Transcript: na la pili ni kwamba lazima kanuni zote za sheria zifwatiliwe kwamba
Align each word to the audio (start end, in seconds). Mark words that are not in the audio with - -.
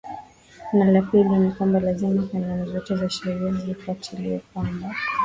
na 0.73 0.91
la 0.91 1.01
pili 1.01 1.29
ni 1.39 1.51
kwamba 1.51 1.79
lazima 1.79 2.27
kanuni 2.27 2.71
zote 2.73 2.95
za 2.95 3.09
sheria 3.09 3.51
zifwatiliwe 3.53 4.39
kwamba 4.53 4.95